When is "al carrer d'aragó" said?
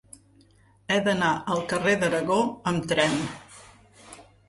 1.57-2.41